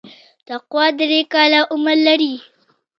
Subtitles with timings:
[0.47, 2.33] تقوا درې کاله عمر لري.